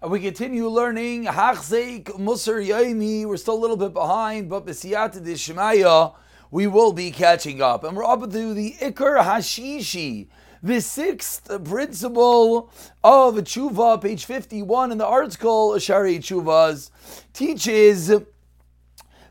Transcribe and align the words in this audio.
And 0.00 0.12
we 0.12 0.20
continue 0.20 0.68
learning 0.68 1.24
Hachzeik 1.24 2.04
Musar 2.20 2.64
Yaimi. 2.64 3.26
We're 3.26 3.36
still 3.36 3.56
a 3.56 3.58
little 3.58 3.76
bit 3.76 3.92
behind, 3.92 4.48
but 4.48 4.64
Besiyata 4.64 5.20
Dishmaya, 5.20 6.14
we 6.52 6.68
will 6.68 6.92
be 6.92 7.10
catching 7.10 7.60
up. 7.60 7.82
And 7.82 7.96
we're 7.96 8.04
up 8.04 8.20
to 8.20 8.54
the 8.54 8.76
Ikar 8.80 9.20
Hashishi, 9.24 10.28
the 10.62 10.80
sixth 10.80 11.50
principle 11.64 12.70
of 13.02 13.34
Tshuva, 13.34 14.00
page 14.00 14.24
51 14.24 14.92
in 14.92 14.98
the 14.98 15.04
article 15.04 15.70
Ashari 15.70 16.18
Tshuvas, 16.18 16.90
teaches 17.32 18.06
the 18.06 18.22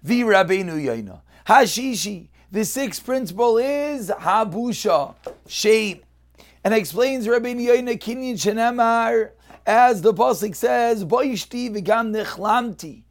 Rabbeinu 0.04 0.84
Yaina. 0.84 1.22
Hashishi, 1.48 2.28
the 2.52 2.66
sixth 2.66 3.06
principle 3.06 3.58
is 3.58 4.10
Habusha, 4.10 5.16
shame. 5.48 6.02
And 6.66 6.74
explains 6.74 7.26
Rabbeinu 7.26 7.68
Yaina 7.68 7.98
Kinyan 7.98 8.34
Shenemar, 8.34 9.30
as 9.68 10.02
the 10.02 10.14
pasuk 10.14 10.56
says, 10.56 11.04
"Boishti 11.04 11.70
v'gam 11.70 12.16
nechlamti." 12.16 13.04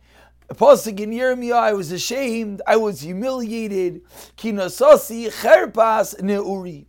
Pasuk 0.48 0.98
in 1.00 1.10
Yirmiyah, 1.10 1.52
I 1.54 1.72
was 1.72 1.90
ashamed, 1.92 2.62
I 2.66 2.76
was 2.76 3.00
humiliated. 3.00 4.02
Kinasasi 4.36 5.30
cherpas 5.42 6.20
neuri, 6.20 6.86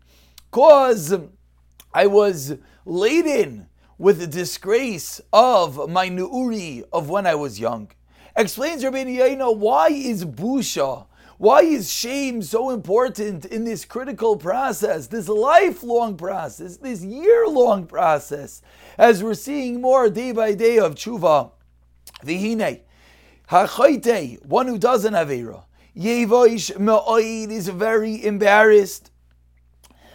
cause 0.52 1.14
I 1.94 2.06
was 2.06 2.56
laden 2.86 3.68
with 3.98 4.20
the 4.20 4.28
disgrace 4.28 5.20
of 5.34 5.90
my 5.90 6.08
neuri 6.08 6.84
of 6.94 7.10
when 7.10 7.26
I 7.26 7.36
was 7.36 7.60
young. 7.60 7.92
Explains 8.36 8.84
Rabbi 8.84 9.04
Yaina, 9.06 9.58
why 9.58 9.88
is 9.88 10.24
busha? 10.24 11.08
Why 11.38 11.62
is 11.62 11.92
shame 11.92 12.42
so 12.42 12.72
important 12.72 13.46
in 13.46 13.64
this 13.64 13.86
critical 13.86 14.38
process, 14.38 15.06
this 15.06 15.28
lifelong 15.28 16.18
process, 16.18 16.78
this 16.78 17.04
year 17.04 17.48
long 17.48 17.86
process, 17.86 18.64
as 18.98 19.24
we're 19.24 19.36
seeing 19.36 19.80
more 19.80 20.10
day 20.10 20.32
by 20.32 20.56
day 20.56 20.80
of 20.80 20.96
tshuva? 20.96 21.52
Vihine, 22.26 22.82
hachaite, 23.52 24.44
one 24.48 24.66
who 24.66 24.80
does 24.80 25.06
an 25.06 25.14
avera, 25.14 25.66
yevoish 25.96 26.80
me'oid 26.80 27.52
is 27.52 27.68
very 27.70 28.26
embarrassed. 28.26 29.12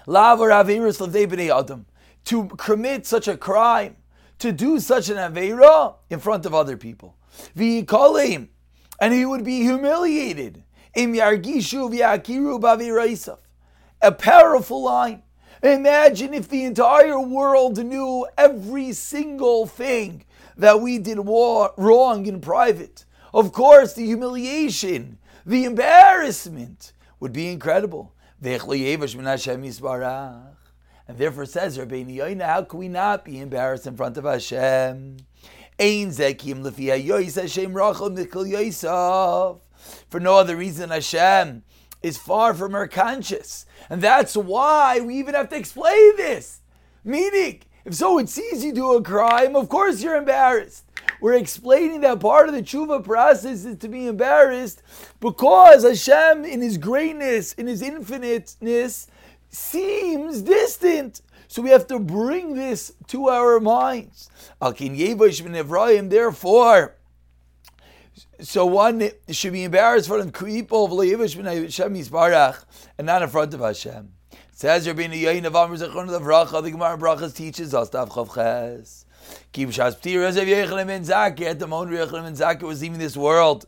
Lavar 0.08 0.50
averas 0.50 0.98
b'nei 0.98 1.56
adam, 1.56 1.86
to 2.24 2.48
commit 2.48 3.06
such 3.06 3.28
a 3.28 3.36
crime, 3.36 3.94
to 4.40 4.50
do 4.50 4.80
such 4.80 5.08
an 5.08 5.18
avera 5.18 5.94
in 6.10 6.18
front 6.18 6.46
of 6.46 6.52
other 6.52 6.76
people. 6.76 7.16
V'yikolim, 7.56 8.48
and 9.00 9.14
he 9.14 9.24
would 9.24 9.44
be 9.44 9.60
humiliated. 9.60 10.64
A 10.94 11.06
powerful 14.12 14.82
line. 14.82 15.22
Imagine 15.62 16.34
if 16.34 16.48
the 16.48 16.64
entire 16.64 17.20
world 17.20 17.78
knew 17.78 18.26
every 18.36 18.92
single 18.92 19.66
thing 19.66 20.24
that 20.56 20.80
we 20.80 20.98
did 20.98 21.18
wrong 21.18 22.26
in 22.26 22.40
private. 22.40 23.04
Of 23.32 23.52
course, 23.52 23.92
the 23.94 24.04
humiliation, 24.04 25.18
the 25.46 25.64
embarrassment 25.64 26.92
would 27.20 27.32
be 27.32 27.48
incredible. 27.48 28.12
And 28.42 28.60
therefore 31.18 31.46
says 31.46 31.78
Rabbeinu 31.78 32.16
Yoina, 32.16 32.46
how 32.46 32.64
can 32.64 32.78
we 32.78 32.88
not 32.88 33.24
be 33.24 33.40
embarrassed 33.40 33.86
in 33.86 33.96
front 33.96 34.18
of 34.18 34.24
Hashem? 34.24 35.16
Ein 35.78 36.10
mikol. 38.10 39.60
For 40.08 40.20
no 40.20 40.36
other 40.36 40.56
reason, 40.56 40.90
Hashem 40.90 41.62
is 42.02 42.18
far 42.18 42.54
from 42.54 42.72
her 42.72 42.88
conscious. 42.88 43.66
And 43.88 44.02
that's 44.02 44.36
why 44.36 45.00
we 45.00 45.16
even 45.16 45.34
have 45.34 45.48
to 45.50 45.56
explain 45.56 46.16
this. 46.16 46.60
Meaning, 47.04 47.62
if 47.84 47.94
someone 47.94 48.26
sees 48.26 48.64
you 48.64 48.72
do 48.72 48.94
a 48.94 49.02
crime, 49.02 49.56
of 49.56 49.68
course 49.68 50.02
you're 50.02 50.16
embarrassed. 50.16 50.84
We're 51.20 51.34
explaining 51.34 52.00
that 52.02 52.20
part 52.20 52.48
of 52.48 52.54
the 52.54 52.62
tshuva 52.62 53.04
process 53.04 53.64
is 53.64 53.78
to 53.78 53.88
be 53.88 54.06
embarrassed 54.06 54.82
because 55.20 55.84
Hashem, 55.84 56.44
in 56.44 56.60
His 56.60 56.78
greatness, 56.78 57.52
in 57.54 57.66
His 57.66 57.82
infiniteness, 57.82 59.06
seems 59.50 60.42
distant. 60.42 61.22
So 61.48 61.60
we 61.62 61.70
have 61.70 61.86
to 61.88 61.98
bring 61.98 62.54
this 62.54 62.92
to 63.08 63.28
our 63.28 63.60
minds. 63.60 64.30
Therefore, 66.08 66.94
so 68.42 68.66
one 68.66 69.10
should 69.30 69.52
be 69.52 69.64
embarrassed 69.64 70.08
for 70.08 70.22
the 70.22 70.32
people 70.32 70.86
of 70.86 70.90
Leivish 70.90 71.34
Hashem 71.34 71.94
Yisbarach 71.94 72.64
and 72.98 73.06
not 73.06 73.22
in 73.22 73.28
front 73.28 73.54
of 73.54 73.60
Hashem. 73.60 74.12
It 74.32 74.38
says 74.52 74.86
Rabbeinu 74.86 75.20
Yain 75.22 75.44
of 75.44 75.54
Amr 75.54 75.76
Zechron 75.76 76.12
of 76.12 76.22
Bracha, 76.22 76.62
the 76.62 76.72
Gemara 76.72 76.98
Brachas 76.98 77.34
teaches 77.34 77.72
us 77.72 77.90
Tav 77.90 78.10
Chav 78.10 78.34
Ches. 78.34 79.06
Keep 79.52 79.68
Shas 79.68 79.96
Ptir 79.96 80.24
as 80.24 80.36
Yochanan 80.36 80.86
ben 80.88 81.04
Zakkai 81.04 81.42
at 81.42 81.58
the 81.60 81.68
moment 81.68 81.96
Yochanan 81.96 82.24
ben 82.24 82.34
Zakkai 82.34 82.62
was 82.62 82.82
leaving 82.82 82.98
this 82.98 83.16
world. 83.16 83.66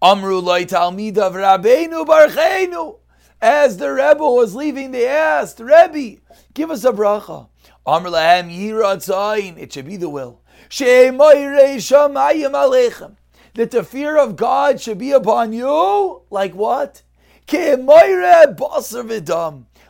Amru 0.00 0.38
Loi 0.38 0.64
Talmid 0.64 1.18
of 1.18 1.34
Rabbeinu 1.34 2.06
Barcheinu. 2.06 2.98
As 3.40 3.76
the 3.76 3.90
Rebbe 3.90 4.18
was 4.18 4.54
leaving, 4.54 4.92
they 4.92 5.08
asked, 5.08 5.58
Rebbe, 5.58 6.20
give 6.54 6.70
us 6.70 6.84
a 6.84 6.92
bracha. 6.92 7.48
Amr 7.84 8.10
Lahem 8.10 8.56
Yiratzayin. 8.56 9.58
It 9.58 9.72
should 9.72 9.86
be 9.86 9.96
the 9.96 10.08
will. 10.08 10.40
Shemoirei 10.70 11.76
Shamayim 11.76 12.52
Aleichem 12.52 13.16
that 13.54 13.70
the 13.70 13.84
fear 13.84 14.16
of 14.16 14.36
God 14.36 14.80
should 14.80 14.98
be 14.98 15.12
upon 15.12 15.52
you, 15.52 16.22
like 16.30 16.54
what? 16.54 17.02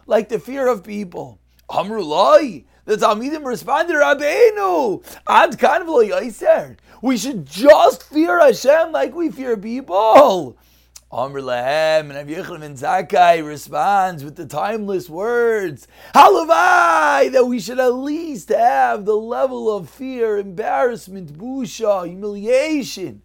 Like 0.06 0.28
the 0.28 0.42
fear 0.44 0.66
of 0.66 0.82
people. 0.84 1.38
Amrulai. 1.70 2.64
The 2.84 2.96
Talmidim 2.96 3.44
responded, 3.44 3.94
Rabbeinu, 3.94 5.04
Ad 5.28 5.56
kan 5.56 6.76
We 7.00 7.16
should 7.16 7.46
just 7.46 8.02
fear 8.02 8.40
Hashem 8.40 8.90
like 8.90 9.14
we 9.14 9.30
fear 9.30 9.56
people. 9.56 10.58
Amr 11.12 11.42
Lahem 11.42 12.10
and 12.10 12.28
Yochanan 12.28 12.80
Zakkai 12.80 13.46
responds 13.46 14.24
with 14.24 14.34
the 14.36 14.46
timeless 14.46 15.10
words, 15.10 15.86
Halavai, 16.14 17.30
that 17.30 17.44
we 17.46 17.60
should 17.60 17.78
at 17.78 17.94
least 17.94 18.48
have 18.48 19.04
the 19.04 19.14
level 19.16 19.70
of 19.70 19.90
fear, 19.90 20.38
embarrassment, 20.38 21.36
busha, 21.36 22.06
humiliation 22.06 23.22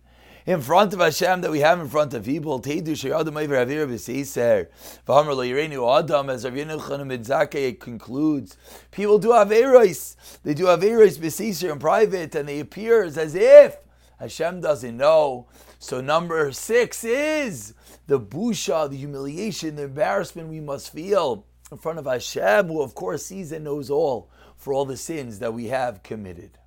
in 0.48 0.62
front 0.62 0.94
of 0.94 1.02
Hashem 1.02 1.42
that 1.42 1.52
we 1.52 1.60
have 1.60 1.80
in 1.80 1.90
front 1.90 2.14
of 2.14 2.24
people. 2.24 2.62
Teidu 2.62 2.94
sheyadam 2.94 3.40
over 3.40 3.56
avir 3.56 3.86
b'seiser. 3.86 4.68
V'amr 5.06 5.36
lo 5.36 5.44
yirenu 5.44 6.00
adam 6.00 6.30
as 6.30 6.46
Rav 6.46 6.54
Yochanan 6.54 7.06
Mitzake 7.06 7.78
concludes. 7.78 8.56
People 8.90 9.20
do 9.20 9.34
have 9.34 9.50
averos. 9.50 10.16
They 10.44 10.54
do 10.54 10.68
have 10.68 10.80
averos 10.80 11.20
b'seiser 11.20 11.72
in 11.74 11.80
private, 11.80 12.34
and 12.34 12.48
they 12.48 12.62
appear 12.62 13.04
as 13.04 13.36
if 13.36 13.76
Hashem 14.20 14.62
doesn't 14.62 14.96
know. 14.96 15.48
So 15.80 16.00
number 16.00 16.54
six 16.54 17.04
is 17.04 17.74
the 18.08 18.20
busha, 18.20 18.90
the 18.90 18.96
humiliation, 18.96 19.76
the 19.76 19.84
embarrassment 19.84 20.48
we 20.48 20.62
must 20.62 20.94
feel 20.94 21.46
in 21.70 21.78
front 21.78 22.00
of 22.00 22.06
Hashem, 22.06 22.68
who 22.68 22.82
of 22.82 22.96
course 22.96 23.26
sees 23.26 23.52
and 23.52 23.66
knows 23.66 23.90
all 23.90 24.32
for 24.56 24.74
all 24.74 24.86
the 24.86 24.96
sins 24.96 25.40
that 25.40 25.54
we 25.54 25.68
have 25.68 26.04
committed. 26.04 26.58